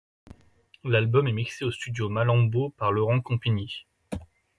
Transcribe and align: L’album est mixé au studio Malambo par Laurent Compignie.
L’album 0.83 1.27
est 1.27 1.31
mixé 1.31 1.63
au 1.63 1.69
studio 1.69 2.09
Malambo 2.09 2.71
par 2.71 2.91
Laurent 2.91 3.21
Compignie. 3.21 3.85